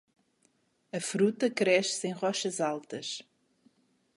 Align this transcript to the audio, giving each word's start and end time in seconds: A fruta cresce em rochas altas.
A 0.91 0.99
fruta 0.99 1.51
cresce 1.51 2.07
em 2.07 2.11
rochas 2.13 2.59
altas. 2.59 3.21